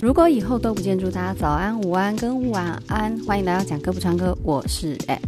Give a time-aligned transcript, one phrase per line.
[0.00, 3.18] 如果以后都不见，祝大家早安、午安跟晚安。
[3.26, 5.18] 欢迎来到讲歌不唱歌，我是 Ed。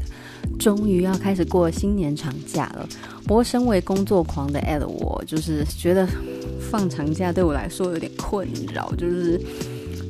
[0.61, 2.89] 终于要开始过新年长假了。
[3.27, 6.09] 不过，身为工作狂的 Ed，我就是觉得
[6.61, 9.41] 放长假对我来说有点困扰，就是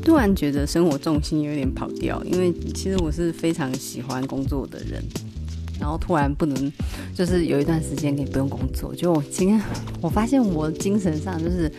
[0.04, 2.22] 突然觉得生活重心有点跑掉。
[2.24, 5.02] 因为其实我是非常喜欢工作的人，
[5.80, 6.70] 然后突然不能，
[7.14, 8.94] 就是有一段时间可以不用工作。
[8.94, 9.62] 就我今天，
[10.02, 11.72] 我发现我精神上就是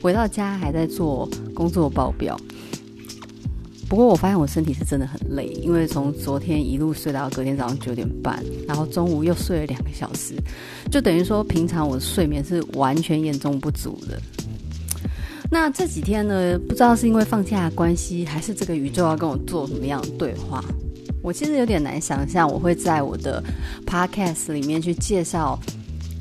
[0.00, 1.28] 回到家还在做
[1.60, 2.40] 工作报表。
[3.86, 10.34] 不过我发现我身体是真的很累，因为从昨天一路睡到隔天早上九点半，然后中午又睡了两个小时，
[10.90, 14.18] 就等于说平常我睡眠是完全严重不足的。
[15.50, 20.64] 那这几天呢，不知道是因为放假的关系，还是这个宇宙要跟我做什么样的对话，
[21.22, 23.44] 我其实有点难想象我会在我的
[23.84, 25.58] podcast 里面去介绍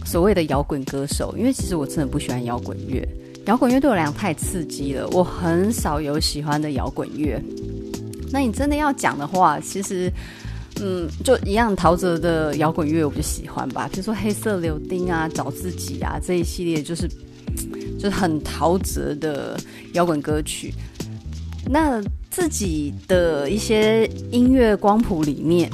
[0.04, 3.08] 所谓的摇滚歌手，因为其实我真的不喜欢摇滚乐。
[3.46, 7.42] 摇滚乐对我来讲太刺激了，我很少有喜欢的摇滚乐。
[8.32, 10.12] 那你真的要讲的话，其实，
[10.80, 17.10] 嗯，就一样陶喆的摇滚乐我就喜欢吧，比如说黑色柳丁啊、找自己啊这一系列，就是
[17.98, 19.58] 就是很陶喆的
[19.94, 20.72] 摇滚歌曲。
[21.72, 25.72] 那自己的一些音乐光谱里面，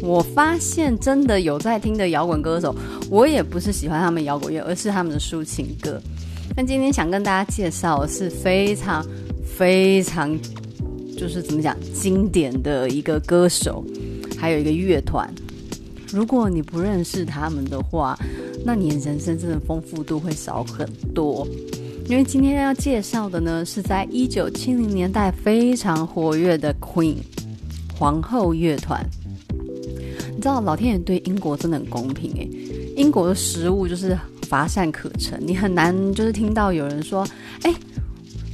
[0.00, 2.74] 我发现真的有在听的摇滚歌手，
[3.10, 6.00] 我也不是喜欢他们摇滚乐，而是他们的抒情歌。
[6.56, 9.04] 那今天想跟大家介绍是非常
[9.44, 10.38] 非常，
[11.18, 13.84] 就是怎么讲，经典的一个歌手，
[14.38, 15.28] 还有一个乐团。
[16.12, 18.16] 如果你不认识他们的话，
[18.64, 21.44] 那你人生真的丰富度会少很多。
[22.08, 27.16] 因为今天要介绍的呢，是在一九七零年代非常活跃的 Queen
[27.98, 29.04] 皇后乐团。
[30.30, 32.48] 你知道，老天爷对英国真的很公平诶，
[32.96, 34.16] 英国的食物就是。
[34.44, 37.26] 乏善可陈，你很难就是听到有人说，
[37.62, 37.74] 哎，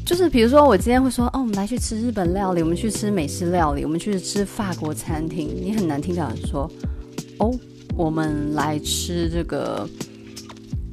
[0.06, 6.70] 就是比如说我今天会说，哦，我们来去吃日本料理，我们去吃美式料理，我们去吃法国餐厅，你很难听到人说，
[7.38, 7.52] 哦，
[7.96, 9.88] 我们来吃这个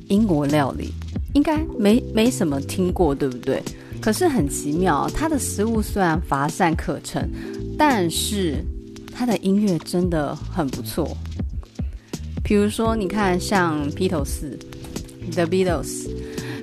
[0.08, 0.92] 英国料理，
[1.34, 3.64] 应该没没什么听过，对不对？
[4.00, 7.30] 可是很奇妙，它的食物虽然乏善可陈，
[7.78, 8.64] 但是
[9.12, 11.16] 它的音乐真的很不错。
[12.44, 14.58] 比如说，你看像披头士。
[15.32, 16.08] The Beatles，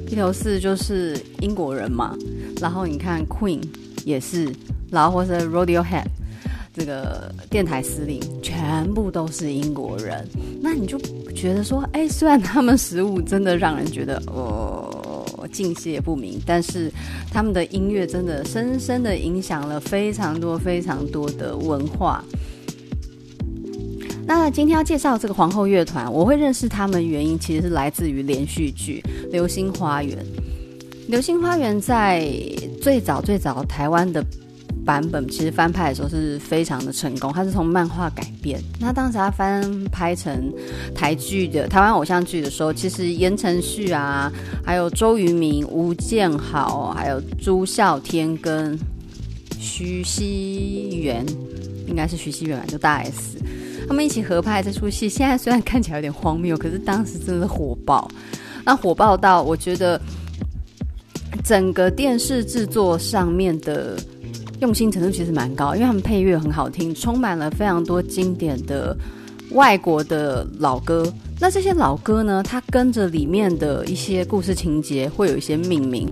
[0.06, 2.16] 披头士就是英国人嘛，
[2.60, 3.60] 然后你看 Queen
[4.04, 4.52] 也是，
[4.90, 6.06] 然后或是 Radiohead
[6.72, 10.26] 这个电台司令，全部都是英国人。
[10.60, 10.98] 那你就
[11.34, 16.90] 觉得说，哎，虽然他们食物真的让人觉得哦敬谢不明，但是
[17.30, 22.24] 他们的音乐真的深深的影响了非常多非常多的文化。
[24.36, 30.18] 那今天要介绍这个皇后乐团，我会认识他们原因其实是来自于连续剧《流星花园》。
[31.10, 32.30] 《流星花园》在
[32.82, 34.22] 最早最早台湾的
[34.84, 37.32] 版本，其实翻拍的时候是非常的成功。
[37.32, 40.52] 它是从漫画改编，那当时它翻拍成
[40.94, 44.30] 台剧的台湾偶像剧的时候，其实言承旭啊，
[44.62, 48.78] 还有周渝民、吴建豪，还有朱孝天跟
[49.58, 51.24] 徐熙媛，
[51.88, 53.38] 应该是徐熙媛吧，就大 S。
[53.86, 58.10] 他们一起合拍这出戏，现在虽然看起来有点荒谬，可是当时真的火爆。
[58.64, 60.00] 那火爆到我觉得
[61.44, 63.96] 整个电视制作上面的
[64.60, 68.96] 用心程度其实蛮高，因为他们配乐很好听，充满了非常多经典的
[69.50, 71.06] 外国的老歌。
[71.38, 76.10] 那这些老歌呢，它跟着里面的一些故事情节会有一些命名。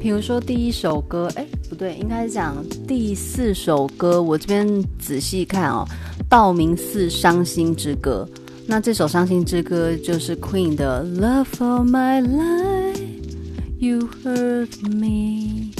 [0.00, 2.56] 比如说第一首歌，哎，不对，应该是讲
[2.86, 4.22] 第四首歌。
[4.22, 4.66] 我这边
[4.98, 5.86] 仔细看哦。
[6.34, 8.28] 道明寺伤心之歌，
[8.66, 12.98] 那这首伤心之歌就是 Queen 的 Love of My Life,
[13.78, 15.70] You Hurt Me，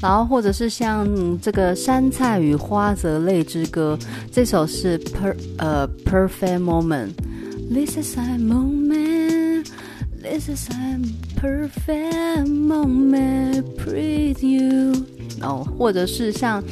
[0.00, 1.08] 然后或者是像
[1.40, 3.98] 这个杉菜与花泽类之歌，
[4.30, 11.00] 这首是 Per 呃 Perfect Moment，This is a moment，This is a
[11.42, 14.92] perfect moment，Breathe You，
[15.40, 16.62] 哦，或者是像。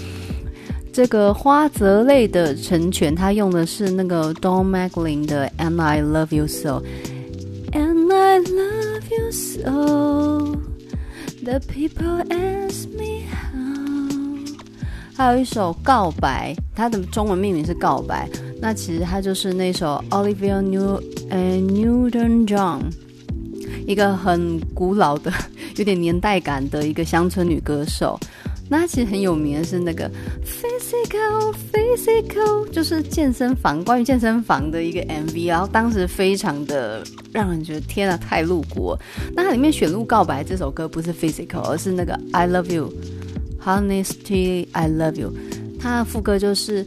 [0.97, 12.89] 这个花泽类的成全，他用的是那个 Don McLean 的 And I Love You So，And I Love You So，The People Ask
[12.97, 14.09] Me How，
[15.15, 18.27] 还有一首告白，它的中文命名是告白，
[18.59, 20.99] 那其实它就是那首 Olivia New
[21.29, 22.85] 呃 Newton John，
[23.87, 25.31] 一个很古老的、
[25.77, 28.19] 有点年代感的一个乡村女歌手。
[28.69, 30.11] 那其实很有名的是那个
[31.07, 38.97] physical physical，就是健身房，关于健身房的一个 MV，然后当时非常的让人觉得天啊，太露骨。
[39.35, 42.93] 那它里面选入告白这首歌不是 physical，而是那个 I love you
[43.65, 45.33] Honesty I Love You，
[45.79, 46.87] 它的副歌就是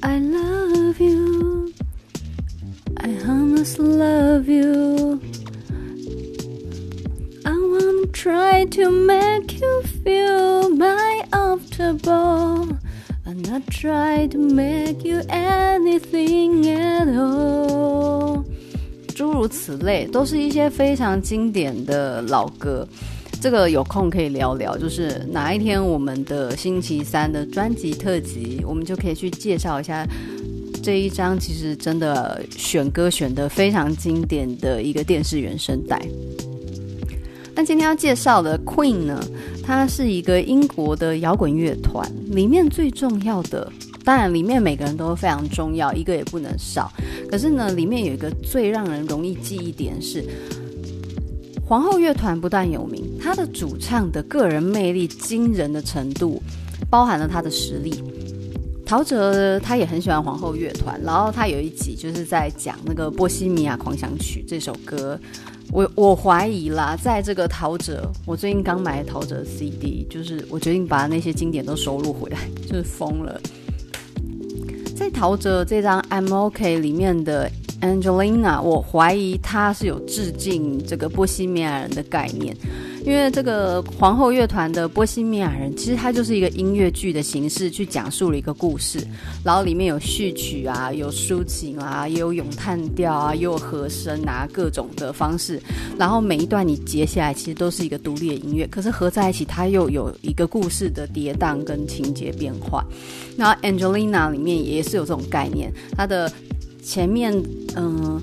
[0.00, 1.70] I love you,
[2.96, 5.18] I Honest Love you,
[7.44, 12.75] I wanna try to make you feel my afterball, and
[13.46, 18.42] not try to make you anything at all。
[19.14, 22.86] 诸如此类，都是一些非常经典的老歌。
[23.40, 30.06] 这个有空可以聊聊，就是哪一天我们的星期三的专辑特辑，我们就可以去介绍一下
[30.82, 36.00] 这一张其实真的选歌选得非常经典的一个电视原声带。
[37.56, 39.18] 那今天要介绍的 Queen 呢，
[39.64, 43.72] 它是一个英国的摇滚乐团，里面最重要的，
[44.04, 46.92] 当然里面每个人都非常重要，一个也不能少。
[47.30, 50.22] 可是呢，里面有一个最让人容易记忆点是。
[51.64, 56.42] 皇后乐团不但有名，他的主唱的个人魅力惊人的程度，
[56.90, 58.04] 包含了他的实力。
[58.86, 65.18] 陶喆他也很喜欢皇后乐团，然后他有一集就是在讲那个《波西米亚狂想曲》这首歌。
[65.72, 73.40] 我我怀疑啦，在这个陶喆，我最近刚买陶喆 CD，就是我决定把那些经典都收录回来，就是疯了。
[74.96, 77.50] 在陶喆这张《I'm OK》里面的。
[77.82, 82.56] Angelina，我怀疑他是有致敬这个波西米亚人的概念，
[83.06, 88.98] 因为这个皇后乐团的波西米亚人，其实它就是一个音乐剧的形式去讲述了一个故事，
[89.44, 95.62] 然后里面有序曲啊，有抒情啊，也有咏叹调啊，也有和声啊，各种的方式，
[95.96, 102.84] 然后每一段你接下来其实都是一个独立的音乐，可是合在一起，它又有一个故事的跌宕跟情节变化。
[103.36, 106.30] 那 Angelina 里面也是有这种概念，它的。
[106.86, 107.34] 前面
[107.74, 108.22] 嗯、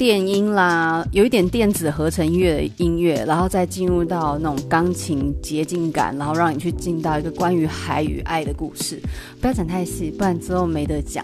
[0.00, 8.98] 电音啦，有一点电子合成音乐的音乐，然后再进入到那种钢琴洁净感，然后让你去进到一个关于海与爱的故事。
[9.42, 11.22] 不要讲太细，不然之后没得讲。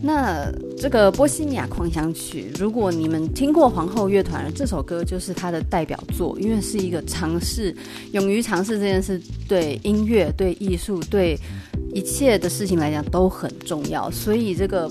[0.00, 0.48] 那
[0.78, 7.74] 这个《波西米亚狂想曲》，如果你们听过皇后乐团，这首歌就是它的代表作，因为是一个尝试，
[8.12, 11.36] 勇于尝试这件事，对音乐、对艺术、对。
[11.94, 14.86] 一切的事情来讲都很重要，所以这个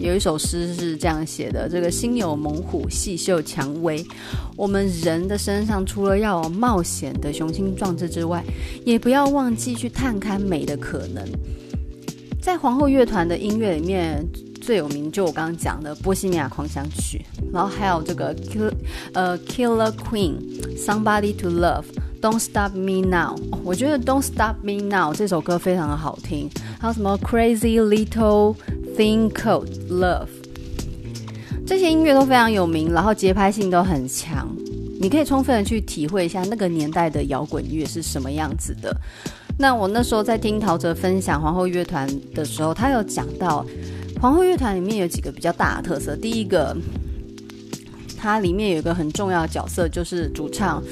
[0.00, 4.04] 有一首诗是这样写的：这个心有猛虎，细嗅蔷薇。
[4.56, 8.42] 我们人的身上除了要有冒险的雄心壮志之外，
[8.84, 11.24] 也不要忘记去探看美的可能。
[12.40, 14.24] 在皇后乐团的音乐里面，
[14.60, 18.72] 最有名就我刚刚讲的《波西米亚狂想曲》，然后还有这个 Kill
[19.12, 20.38] 呃 Killer Queen
[20.76, 21.84] Somebody to Love。
[22.20, 26.50] Don't Stop Me Now，我觉得 Don't Stop Me Now 这首歌非常的好听。
[26.80, 28.56] 还有什么 Crazy Little
[28.98, 30.26] Thing Called Love，
[31.64, 34.48] 这些音乐都非常有名，然后节拍性都很强。
[35.00, 38.92] 你可以充分的去体会一下那个年代的摇滚乐是什么样子的。
[39.56, 43.64] 那我那时候在听陶喆分享皇后乐团的时候，他有讲到
[44.20, 46.16] 皇后乐团里面有几个比较大的特色。
[46.16, 46.76] 第一个。
[48.20, 50.82] 它里面有一个很重要的角色，就是主唱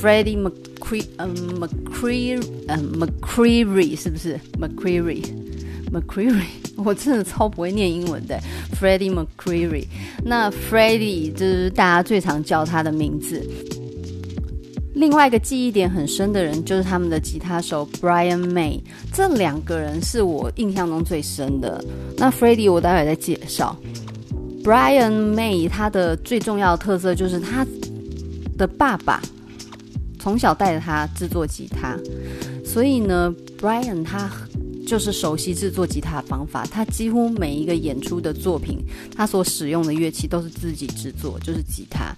[0.00, 5.24] Freddie McCre 嗯 McCreary 嗯 McCreary 是不是 McCreary
[5.92, 6.44] McCreary
[6.84, 8.38] 我真的超不会念英文的
[8.78, 9.86] Freddie McCreary
[10.24, 13.42] 那 Freddie 就是大家最常叫他的名字。
[14.94, 18.80] 另外一个记忆点很深的人就是他们的吉他手 Brian May，
[19.12, 21.84] 这两个人是我印象中最深的。
[22.16, 23.76] 那 Freddie 我待会再介绍。
[24.64, 27.64] Brian May 他的最重要的特色就是他
[28.56, 29.20] 的爸爸
[30.18, 31.96] 从小带着他制作吉他，
[32.64, 34.28] 所以呢，Brian 他
[34.86, 36.64] 就是熟悉制作吉他的方法。
[36.64, 38.78] 他几乎每一个演出的作品，
[39.14, 42.14] 他所使用的乐器都是自己制作，就是吉他。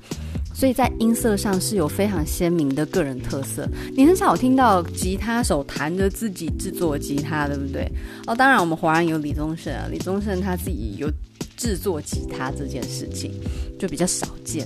[0.55, 3.69] 所以在音色上是有非常鲜明的个人特色。
[3.97, 7.91] 你很少听到吉他手弹着自己制作吉他，对不对？
[8.27, 11.11] 哦，当然我们华人有李宗盛啊，李宗盛他自己有。
[11.57, 13.33] 制作吉他这件事情
[13.81, 14.65] 就比较少见。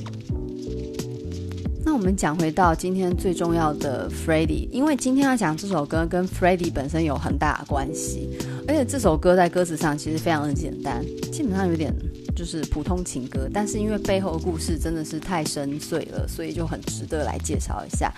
[1.85, 8.29] 那我们讲回到今天最重要的 Freddie，因为今天要讲这首歌跟 Freddie 本身有很大的关系，
[8.69, 11.93] 而且这首歌在歌词上其实非常的简单，基本上有点
[12.37, 18.13] 就是普通情歌，但是因为背后的故事真的是太深邃了，所以就很值得来介绍一下。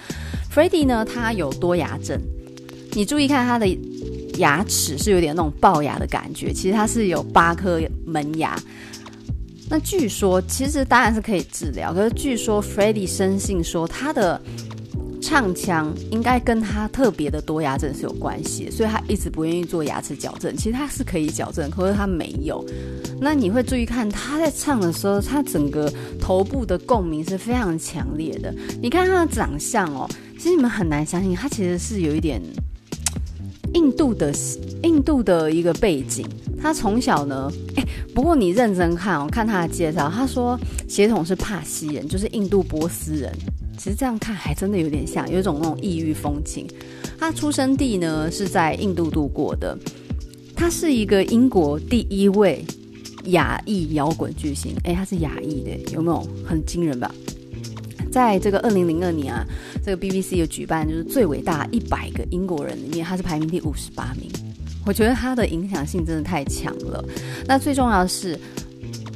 [0.52, 2.20] Freddie 呢，他有多牙症，
[2.92, 3.66] 你注意看他的。
[4.38, 8.60] 牙齿是有点那种龅牙的感觉，其实它是有八颗门牙。
[9.76, 14.40] 那据说，其实当然是可以治疗，可是据说 Freddie 深信说他的
[15.20, 20.56] 唱腔应该跟他特别的多牙症是有关系，所以他一直不愿意做牙齿矫正。
[20.56, 22.64] 其实他是可以矫正，可是他没有。
[23.20, 28.54] 那你会注意看他在唱的时候，他整个头部的共鸣是非常强烈的。
[28.80, 32.40] 你看他的长相哦，其实你们很难相信，他其实是有一点
[33.74, 34.32] 印度的
[34.84, 36.24] 印度的一个背景。
[36.64, 37.52] 他从小呢，
[38.14, 43.30] 不过你认真看哦，看他的介绍，他说血统是帕西人，就是印度波斯人。
[43.76, 46.66] 其实这样看还真的有点像，有一种那种异域风情。
[47.18, 49.78] 他出生地呢是在印度度过的，
[50.56, 52.64] 他是一个英国第一位。
[53.28, 57.14] 亚裔摇滚巨星，诶，他是亚裔的，有没有很惊人吧？
[58.10, 59.44] 在这个二零零二年啊，
[59.82, 64.30] 这个 BBC 有举办就是最伟大一百个英国人里面，他是排名第五十八名。
[64.84, 67.04] 我觉得他的影响性真的太强了。
[67.46, 68.38] 那最重要的是，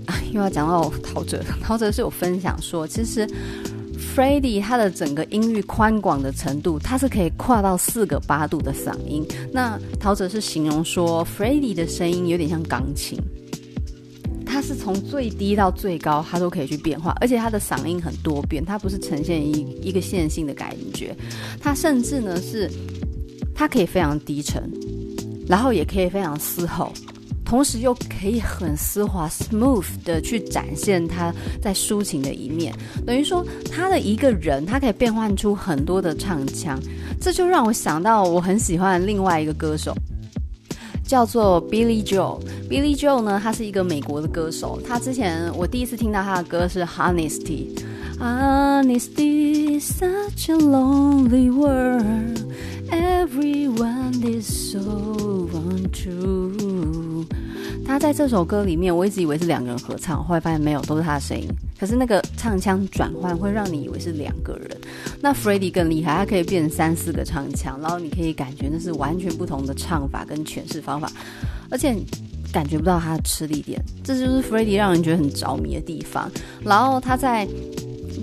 [0.06, 3.26] 啊，又要讲到陶喆，陶喆是有分享说，其实
[4.14, 9.26] Freddie 他的整个音域宽广的程度，他是可以跨到四个八度的嗓音。
[9.52, 13.18] 那陶喆是形容说，Freddie 的声音有点像钢琴。
[14.50, 21.14] 它是从最低到最高，它都可以去变化，而且它的嗓音很多变，它不是呈现一一个线性的感觉，
[21.60, 22.68] 它甚至呢是，
[23.54, 24.68] 它可以非常低沉，
[25.48, 26.92] 然后也可以非常嘶吼，
[27.44, 32.74] 同时又可以很丝滑 smooth 的去展现他在抒情的一面，
[33.06, 36.78] 等于说他的一个人，他可以变换出很多的唱腔，
[37.20, 39.94] 这就让我想到我很喜欢另外一个歌手。
[41.04, 42.38] 叫做 Billy Joel。
[42.68, 44.78] Billy Joel 呢，他是一个美国的歌手。
[44.86, 47.68] 他之前我第一次听到他的歌是 Honesty。
[48.20, 52.38] Honesty such a lonely world.
[52.90, 54.80] Everyone is so
[55.52, 57.26] untrue.
[57.84, 61.48] 他在这首歌里面，我一直以为是两个人合唱，后来发现没有，都是他的声音。
[61.78, 64.76] 可是那个唱腔转换会让你以为是两个人。
[65.20, 71.10] 那 Freddie 更厉害，他可以变三四个唱腔，然后你可以感觉那是完全不同的唱法跟诠释方法，
[71.70, 71.96] 而且
[72.52, 76.30] 感觉不到他的吃力点，这就是 Freddie 让人觉得很着迷的地方。
[76.64, 77.46] 然后他在，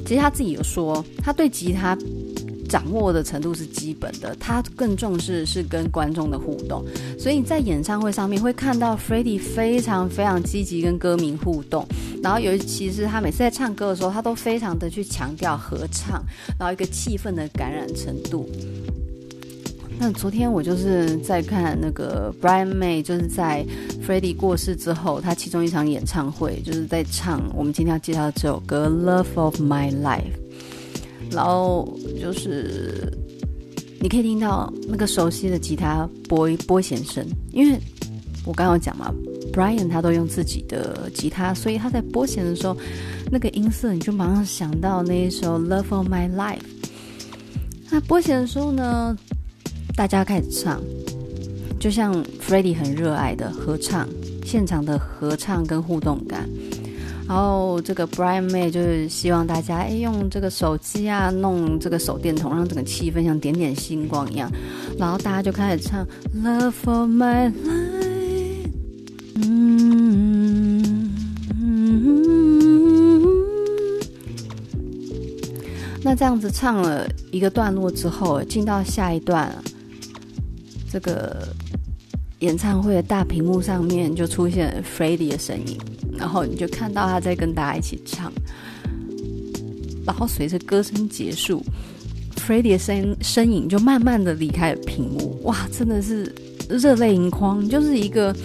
[0.05, 1.98] 其实他自己有说，他对吉他。
[2.67, 6.84] 掌握的程度是基本的，他更重视是跟观众的互动，
[7.19, 11.86] 所以在演唱会上面会看到 Freddie 非常非常积极跟歌迷互动，
[12.22, 16.24] 然后尤其是他每次在唱歌的时候，他都非常的去强调合唱，
[16.60, 18.50] 然后一个气氛的感染程度。
[19.98, 23.65] 那昨天我就是在看那个 Brian May，就是在
[24.05, 30.22] Freddie 过世之后，他其中一场演唱会就是在唱我们今天要介绍的这首歌《Love of My Life》。
[31.32, 33.12] 然后就是
[34.00, 37.79] 你可以听到那个熟悉的吉他拨拨弦声，因为
[38.46, 39.13] 我刚刚有讲嘛
[39.51, 42.77] ，Brian 他都用自己的吉他，所以他在拨弦的时候，
[43.32, 46.58] 那个音色你就马上想到那一首《Love of My Life》。
[47.89, 49.17] 那拨弦的时候呢，
[49.96, 50.82] 大家开始唱，
[51.79, 54.08] 就像 Freddie 很热爱的合唱，
[54.44, 56.48] 现场的合唱跟互动感。
[57.27, 64.51] 然后这个 Brian May 就是希望大家哎用这个手机啊弄这个手电筒，让整个气氛像点点星光一样。
[64.98, 66.05] 然后大家就开始唱
[66.44, 68.70] Love for my life。
[69.38, 71.12] 嗯，
[71.60, 73.27] 嗯，
[76.03, 79.51] 那这样子唱了一个段落之后，进到下一段，
[80.91, 81.48] 这个
[82.39, 85.77] 演唱会的大屏幕上面就出现 Freddie 的身影。
[86.25, 88.34] 然后你就看到他在跟大家一起唱，
[90.03, 91.63] 然后随着歌声结束
[92.36, 95.39] ，Freddie 的身身影就慢慢的离开了屏幕。
[95.44, 96.34] 哇，真的是
[96.67, 98.36] 热泪盈眶，就是一个，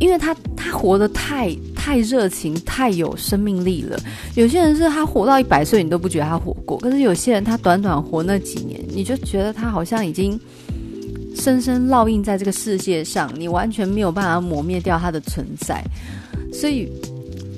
[0.00, 4.00] 因为他他活得太太热情，太有生命力了。
[4.34, 10.40] 有些人是他活到一百岁，你都不觉得他活过；可是有些人他短短活那几年，你就觉得他好像已经
[11.34, 15.84] 深深烙印在这个世界上，你完全没有办法抹灭掉他的存在。
[16.58, 16.90] 所以，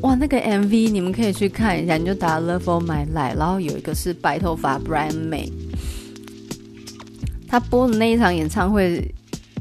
[0.02, 5.48] 哇，那个 MV 你们可以去看一下，你就打 Love of My Life，然后有一个是白头发 Brian May，
[7.46, 9.14] 他播的那一场演唱会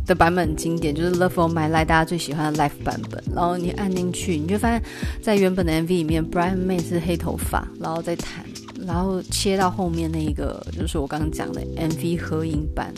[0.07, 3.23] 的版本很经典，就是 Love of My Life 大家最喜欢的 Live 版本。
[3.35, 4.81] 然后你按进去，你就发现，
[5.21, 8.43] 在原本的 MV 里面，Brian May 是黑头发，然后再弹，
[8.87, 12.91] 然后切到后面那一个，就是我刚刚讲的 MV 合影版。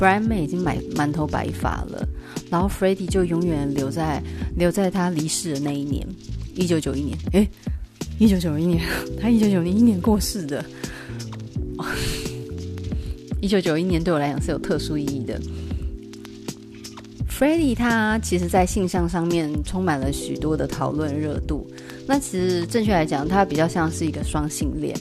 [0.00, 2.08] Brian May 已经满满头白发了，
[2.48, 4.22] 然后 Freddie 就永远留在
[4.56, 6.06] 留在他离世的那一年，
[6.54, 7.18] 一九九一年。
[7.32, 7.46] 诶，
[8.18, 8.82] 一九九一年，
[9.20, 10.64] 他一九九一年过世的。
[13.42, 15.38] 一九九一年对我来讲是有特殊意义的。
[17.30, 21.70] Freddie 他其实在性向上面充满了许多的讨论热度。
[22.06, 24.96] 那其实正确来讲，他比较像是一个双性恋，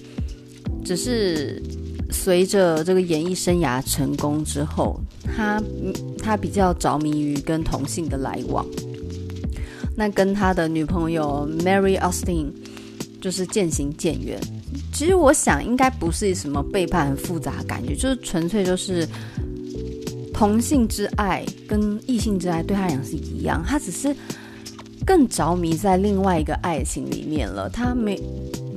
[0.84, 1.64] 只是。
[2.12, 5.00] 随着这个演艺生涯成功之后，
[5.36, 5.62] 他
[6.22, 8.66] 他比较着迷于跟同性的来往。
[9.96, 12.48] 那跟他的女朋友 Mary Austin
[13.20, 14.40] 就是渐行渐远。
[14.94, 19.08] 其实我想应该不是什么背叛、很复杂感觉，就是纯粹就是
[20.34, 24.16] 同性之爱跟异性之爱对他来讲是一样，他只是
[25.06, 27.70] 更着迷在另外一个爱情里面了。
[27.70, 28.20] 他没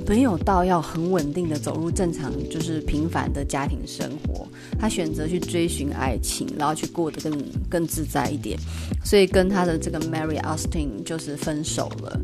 [0.07, 4.45] 没有到要很稳定的走入正常，就是平凡的家庭生活。
[4.79, 8.59] 他选择去追寻爱情，然后去过得更更自在一点，
[9.03, 12.19] 所以跟他的这个 Mary Austin 就是分手了。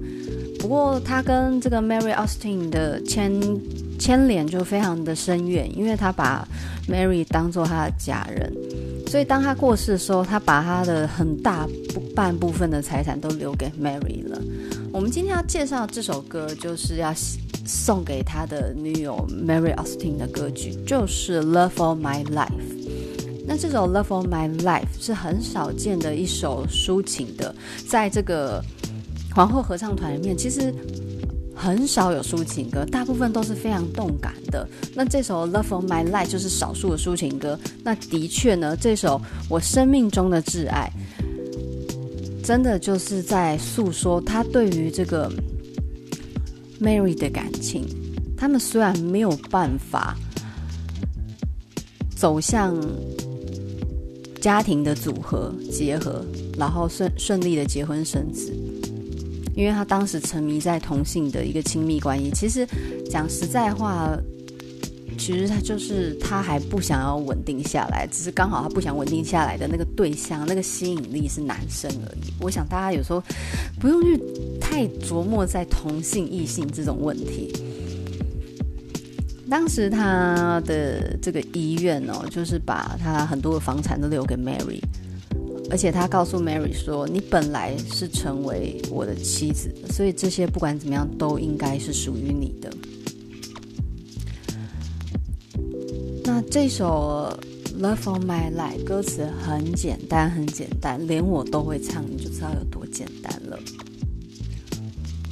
[0.60, 3.32] 不过他跟这个 Mary Austin 的牵
[3.98, 6.46] 牵连就非常的深远，因为他把
[6.88, 8.54] Mary 当做他的家人，
[9.08, 11.66] 所以当他过世的时候，他把他的很大
[12.14, 14.42] 半部分的财产都留给 Mary 了。
[14.92, 17.14] 我们今天要介绍这首歌，就是要。
[17.70, 22.48] 送给他的女友 Mary Austin 的歌曲就是《Love of My Life》。
[23.46, 27.54] 那这首《Love of My Life》是很少见的一首抒情的，
[27.88, 28.60] 在这个
[29.36, 30.74] 皇后合唱团里面，其实
[31.54, 34.68] 很少有抒情歌，大部分都是非常动感的。
[34.96, 37.60] 那这首《Love of My Life》就是少数的抒情歌。
[37.84, 40.92] 那的确呢，这首我生命中的挚爱，
[42.44, 45.32] 真的就是在诉说他对于这个。
[46.80, 47.86] Mary 的感情，
[48.38, 50.16] 他们虽然没有办法
[52.16, 52.76] 走向
[54.42, 56.24] 家庭的组合结合，
[56.58, 58.54] 然后顺顺利的结婚生子，
[59.56, 62.32] 因为他当时沉迷在同性的一个亲密关系。
[62.32, 62.66] 其实
[63.10, 64.18] 讲实在话，
[65.20, 72.34] 其实他就是他还不想要稳定下来，只是刚好他不想稳定下来的那个对象，那个吸引力是男生而已。
[72.40, 73.22] 我想大家有时候
[73.80, 74.20] 不用去。
[74.72, 77.52] 太琢磨在同性异性这种问题。
[79.50, 84.80] 当时他的这个医院哦，就是把他很多的房产都留给 Mary，
[85.72, 92.72] 而且他告诉 Mary 说：“你本来是成为我的妻子，所以这些不管怎么样都应该是属于你的。”
[96.50, 97.38] 这首
[97.82, 103.58] 《Love of My Life》歌词很简单，很简单，连我都会唱，你就知道有多简单了。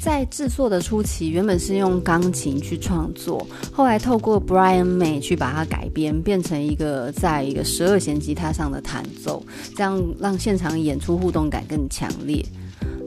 [0.01, 9.43] 在制作的初期，原本是用钢琴去创作，后来透过 Brian May 去把它改编，变成一个在一个十二弦吉他上的弹奏，
[9.75, 12.45] 这样让现场演出互动感更强烈。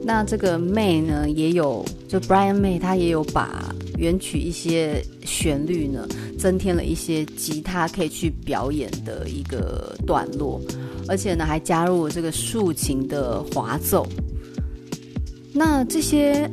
[0.03, 6.07] 那这个 May 呢，也有就 Brian May 他也有把原曲一些旋律呢，
[6.41, 10.59] 增添了一些吉他可以去表演的一个段落，
[11.07, 14.07] 而且呢，还加入了这个竖琴的滑奏。
[15.53, 16.49] 那这些。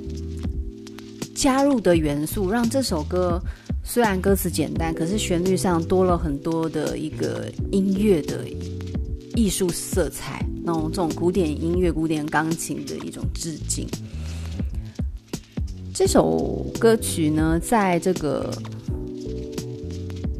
[1.35, 3.41] 加入的元素让这首歌
[3.85, 8.45] 虽然歌词简单，可是旋律上多了很多的一个音乐的
[9.37, 13.87] 艺术色彩，那种这种古典音乐、古典钢琴的一种致敬。
[15.95, 18.53] 这首歌曲呢，在这个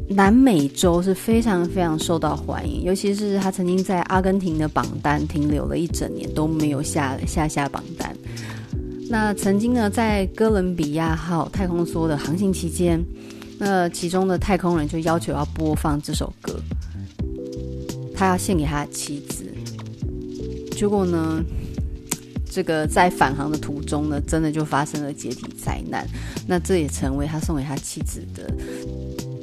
[0.09, 8.15] 南美洲是非常非常受到欢迎，尤其是他曾经在阿根廷的榜单停留了一整年都没有下下下榜单。
[9.07, 13.03] 那曾经呢，在哥伦比亚号太空梭的航行期间，
[13.59, 16.59] 那其中的太空人就要求要播放这首歌，
[18.15, 19.45] 他要献给他妻子。
[20.71, 21.43] 结果呢，
[22.49, 26.07] 这个在返航的途中呢，真的就发生了解体灾难。
[26.47, 28.51] 那这也成为他送给他妻子的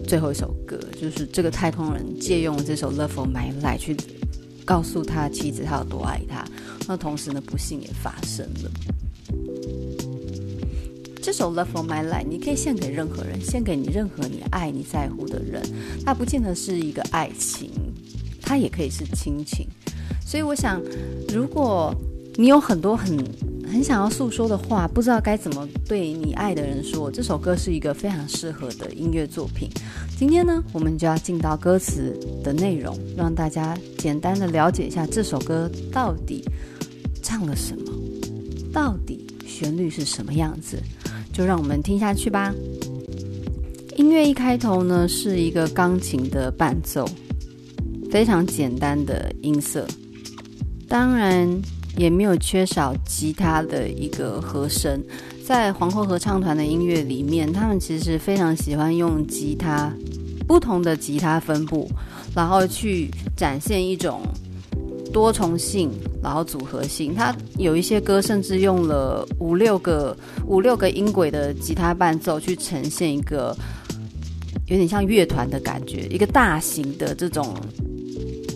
[0.06, 3.96] 最后一首歌，就是这个太空人借用这首《Love of My Life》去
[4.64, 6.44] 告诉他妻子他有多爱他。
[6.86, 8.70] 那同时呢，不幸也发生了。
[11.20, 15.60] 这首《Love of My Life》你可以献给任何人，献给你任何你爱你在乎的人。
[16.04, 17.70] 它不见得是一个爱情，
[18.40, 19.66] 它也可以是亲情。
[20.24, 20.80] 所以我想，
[21.34, 21.92] 如果
[22.36, 23.18] 你有很多很
[23.66, 29.68] 很想要诉说的话，不知道该怎么对你爱的人说，这首歌是一个非常适合的音乐作品。
[30.18, 36.42] 今天呢，我们就要进到歌词的内容，让大家简单的了解一下这首歌到底
[37.22, 37.92] 唱了什么，
[38.72, 40.78] 到底旋律是什么样子。
[41.32, 42.54] 就让我们听下去吧。
[43.96, 47.06] 音乐一开头呢，是一个钢琴的伴奏，
[48.10, 49.86] 非常简单的音色，
[50.88, 51.46] 当然
[51.96, 55.02] 也没有缺少吉他的一个和声。
[55.44, 59.92] 在皇后合唱团的音乐里面，他们其实非常喜欢用吉他，
[60.46, 61.90] 不同的吉他分布，
[62.34, 64.22] 然后去展现一种。
[65.12, 65.90] 多重性，
[66.22, 70.14] 然后组合性，他有一些歌甚至用了五六个
[70.46, 73.56] 五六个音轨的吉他伴奏去呈现一个
[74.66, 77.54] 有点像乐团的感觉，一个大型的这种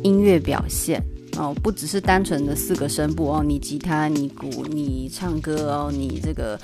[0.02, 1.02] 音乐表现
[1.36, 6.58] 哦，不只是单纯的四个声部哦，你吉他、你鼓、你唱歌哦，你这个、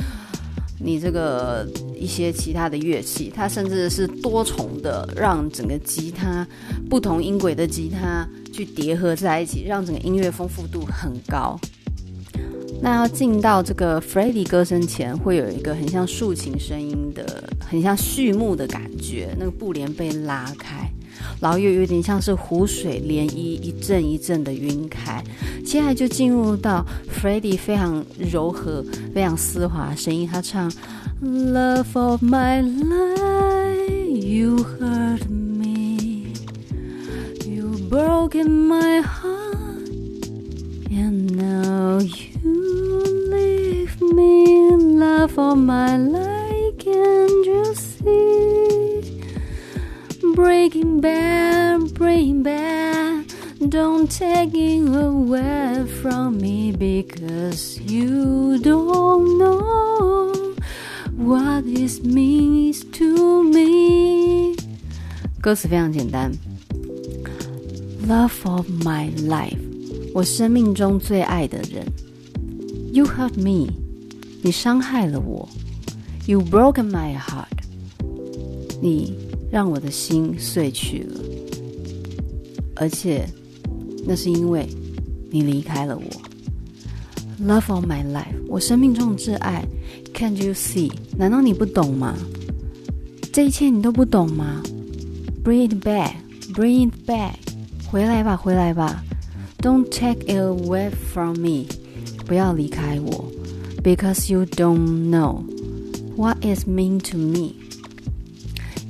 [0.80, 1.66] 你这个
[1.98, 6.46] 一些其他的乐器，它甚至是多重的，让整个吉他
[6.90, 11.58] 不同音轨的吉他去叠合在一起，让整个音乐丰富度很高。
[12.82, 19.34] 那要进到这个 Freddie 歌声前，会有一个很像竖琴声音的，很像序幕的感觉。
[19.38, 20.92] 那个布帘被拉开，
[21.40, 25.22] 然后又有点像是湖水涟漪，一阵一阵的晕开。
[25.64, 26.84] 接下来就进入到
[27.20, 30.70] Freddie 非常柔和、非常丝滑的声音，他唱
[31.22, 36.26] Love of my life, you hurt me,
[37.46, 40.28] you broken my heart,
[40.90, 42.36] and now you.
[43.28, 48.55] leave me，Love of my life, can't you see?
[50.35, 53.25] Breaking bad, breaking bad.
[53.59, 60.55] Don't take it away from me because you don't know
[61.15, 64.55] what this means to me.
[65.39, 66.31] 歌词非常简单，
[68.07, 69.57] Love of my life，
[70.13, 71.85] 我生命中最爱的人。
[72.91, 73.71] You hurt me。
[74.43, 75.47] 你伤害了我，
[76.25, 77.45] You broken my heart。
[78.81, 79.15] 你
[79.50, 81.20] 让我的心碎去了，
[82.74, 83.28] 而且
[84.06, 84.68] 那是因为
[85.30, 86.04] 你离开了我。
[87.44, 89.64] Love of my life，我生命中的挚爱。
[90.14, 90.90] Can't you see？
[91.18, 92.16] 难道你不懂吗？
[93.32, 94.62] 这一切你都不懂吗
[95.44, 97.34] ？Bring it back，Bring it back，
[97.90, 99.04] 回来吧，回来吧。
[99.58, 101.66] Don't take it away from me，
[102.24, 103.30] 不要离开我。
[103.82, 105.42] Because you don't know
[106.16, 107.52] what is mean to me，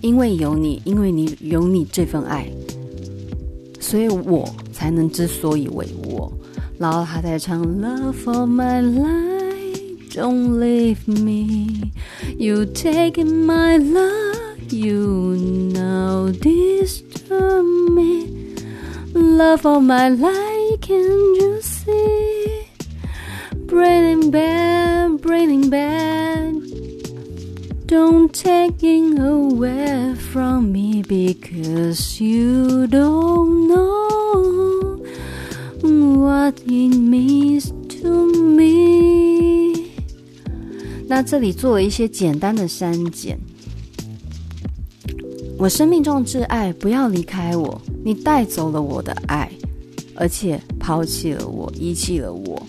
[0.06, 2.52] 因为有你，因为你有你这份爱，
[3.80, 6.32] 所以我才能之所以为我。
[6.78, 11.92] 然后他在唱 Love of my life, don't leave me.
[12.38, 15.36] You taking my love, you
[15.74, 18.28] now disturb me.
[19.14, 22.66] Love of my life, can't you see?
[23.68, 26.25] Breathing bad, breathing bad.
[27.97, 35.01] Don't take it away from me because you don't know
[35.81, 37.71] what it means
[38.03, 39.87] to me.
[41.09, 43.39] 那这里做了一些简单的删减。
[45.59, 49.51] 我生命中的挚爱，不要离开我，你带走了我的爱，
[50.17, 52.63] 而且抛弃了我，遗弃了我。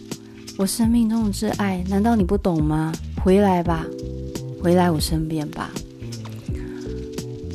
[0.58, 2.94] 我生命中的挚爱，难道你不懂吗？
[3.22, 3.86] 回来吧，
[4.62, 5.72] 回来我身边吧，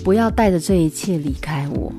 [0.05, 1.93] 不要带着这一切离开我，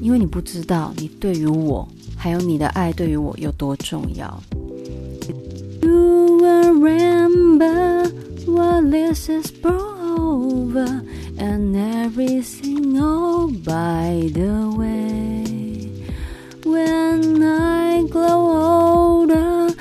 [0.00, 4.42] 因为你不知道你对于我，还有你的爱对于我有多重要。
[5.82, 8.10] You will remember
[8.46, 11.02] what this is over
[11.36, 15.90] and everything all by the way
[16.64, 19.74] when I grow older,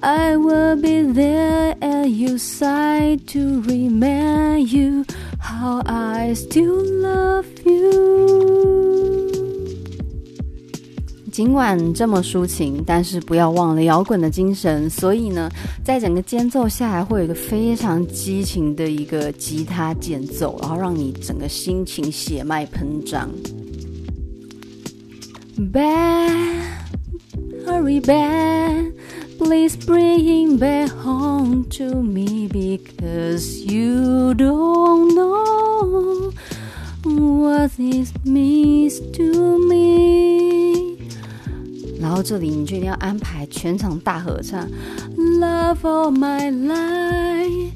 [0.00, 2.79] I will be there at your side
[3.16, 5.04] to remind you
[5.38, 9.30] how I still love you。
[11.32, 14.90] 尽管这么抒情，但是不要忘了摇滚的精神。
[14.90, 15.48] 所以呢，
[15.84, 23.30] 在整个间奏下来，会有一个非常激情的一个吉他间奏，然后让你整个心情血脉喷张。
[25.56, 26.40] Back,
[27.64, 28.92] hurry bad.
[29.39, 36.31] Please bring him back home to me because you don't know
[37.03, 40.97] what this means to me。
[41.99, 44.67] 然后这里你就一定要安排全场大合唱，
[45.17, 47.71] Love of my life,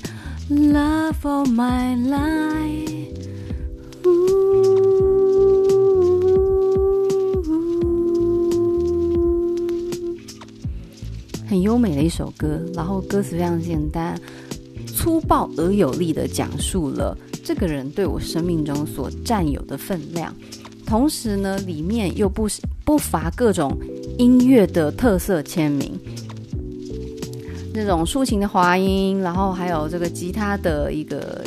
[0.49, 2.87] Love of my life。
[11.54, 14.20] 很优美的一首歌，然后歌词非常简单，
[14.88, 20.34] 粗暴而有力地讲述了这个人对我生命中所占有的分量，
[20.84, 22.48] 同时呢，里面又不
[22.84, 23.78] 不乏各种
[24.18, 25.96] 音乐的特色签名，
[27.72, 31.44] 那种抒情的滑音，然后还有这个吉他的一个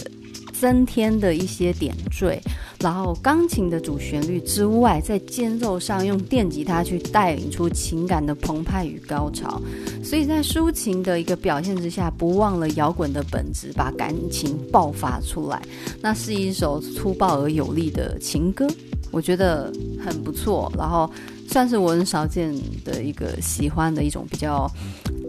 [0.54, 2.42] 增添的一些点缀，
[2.80, 9.62] 然后钢琴的主旋律之外，在间奏上用电吉他去带领出情感的澎湃与高潮。
[10.04, 15.62] 所以在抒情的一个表现之下，不忘了摇滚的本质，把感情爆发出来。
[16.02, 18.68] 那是一首粗暴而有力的情歌，
[19.12, 20.72] 我觉得很不错。
[20.78, 21.10] 然后
[21.48, 24.70] 算是我很少见的一个喜欢的一种比较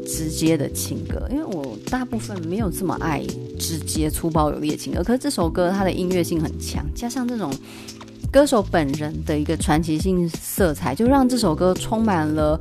[0.07, 3.25] 直接的情歌，因为我大部分没有这么爱
[3.59, 5.03] 直接粗暴有力的情歌。
[5.03, 7.53] 可是这首歌它的音乐性很强，加上这种
[8.31, 12.61] 歌手本人的一个传奇性色彩，就让这首歌充满了。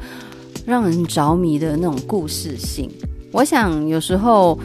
[0.65, 2.91] 让人着迷的那种故事性，
[3.31, 4.59] 我想有时候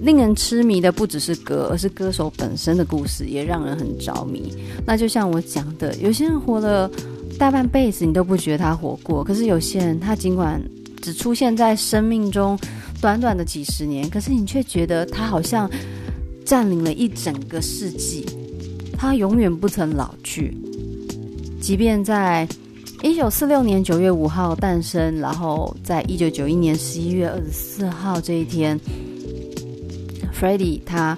[0.00, 4.54] 令人痴迷的不只是歌，而是歌手本身的故事也让人很着迷。
[4.86, 6.90] 那就像我讲的，有些人活了
[7.38, 10.62] 大半辈子，你都不觉得他活过；可是有些人，他尽管
[11.02, 12.58] 只出现在生命中
[13.00, 15.70] 短短的几十年，可是你却觉得他好像
[16.44, 18.24] 占领了一整个世纪，
[18.96, 20.56] 他永远不曾老去，
[21.60, 22.46] 即便在。
[23.02, 28.80] 一九四六年九月五号诞生，然后在一九九一年十一月二十四号这一天
[30.32, 31.14] ，Freddie 他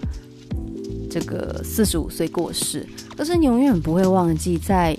[1.08, 2.84] 这个四十五岁过世。
[3.16, 4.98] 可是你永远不会忘记，在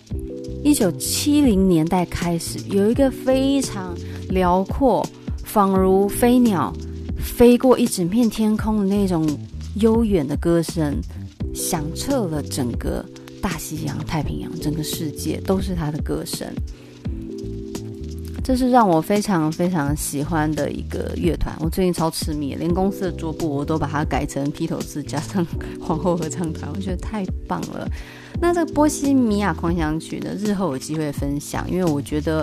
[0.67, 5.01] 一九七零年代开始，有一个非常辽阔，
[5.45, 6.73] 仿如飞鸟
[7.17, 9.25] 飞过一整片天空的那种
[9.75, 10.99] 悠远的歌声，
[11.55, 13.03] 响彻了整个。
[13.41, 16.45] 大西洋、太平洋，整个世界都是他的歌声，
[18.47, 21.53] 这是让我非常非常喜欢的一个乐团。
[21.59, 25.45] 我最近超痴迷，连公司的桌布我都把它改成披头士加上
[25.81, 27.85] 皇后合唱团，我觉得太棒了。
[28.39, 32.41] 那这个波西米亚狂想曲呢，日后有机会分享，因为我觉得，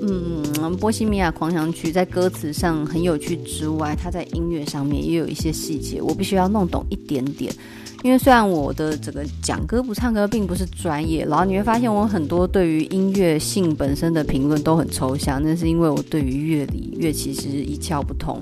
[0.00, 7.52] 嗯，波西米亚狂想曲在歌词上很有趣之外，它在音乐上面也有一些细节，我必须要弄懂一点点。
[8.04, 18.40] 因为虽然我的整个讲歌不唱歌并不是专业，然后你会发现我很多对于音乐性本身的评论都很抽象，那是因为我对于乐理乐器其实一窍不通，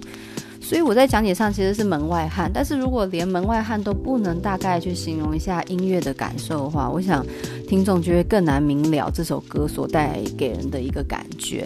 [0.68, 2.50] 所以我在讲解上其实是门外汉。
[2.52, 7.24] 但是如果连门外汉都不能大概去形容一下音乐的感受的话，我想
[7.68, 11.64] 听众就会更难明了这首歌所带给人的一个感觉。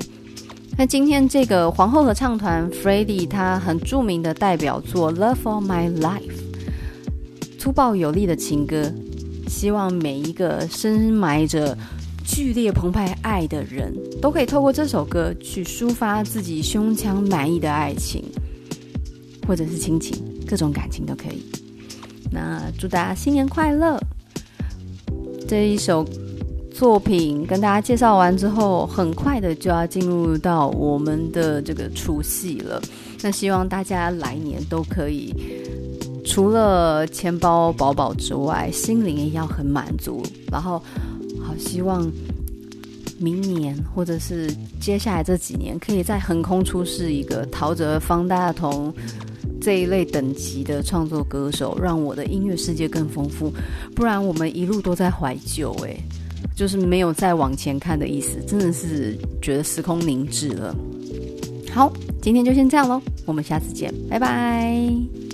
[0.77, 6.21] 那今天这个皇后合唱团 Freddie 他很著名的代表作《Love of My Life》。
[7.59, 8.93] 粗暴有力的情歌，
[9.49, 11.77] 希望每一个深埋着
[12.23, 18.23] 剧烈澎湃爱的人都可以透过这首歌去抒发自己胸腔满意的爱情，
[19.51, 21.43] 或者是亲情，各种感情都可以。
[22.31, 24.01] 那祝大家新年快乐！
[25.49, 26.09] 这一首
[26.73, 32.81] 作品跟大家介绍完之后，很快的就要进入到我们的这个除夕了。
[33.23, 35.35] 那希望大家来年都可以。
[36.25, 40.23] 除了钱包饱饱之外，心灵也要很满足。
[40.53, 40.81] 然后，
[41.43, 42.09] 好希望
[43.19, 44.49] 明年或者是
[44.81, 48.95] 接下来这几年，可以再横空出世一个陶喆、方大同
[49.61, 53.53] 这一类等级的创作歌手，让我的音乐世界更丰富。
[53.95, 56.01] 不然我们一路都在怀旧，诶，
[56.57, 58.39] 就是没有再往前看的意思。
[58.47, 60.75] 真的是觉得时空凝滞了。
[61.73, 65.30] 好，今天就先这样喽，我们下次见，拜拜。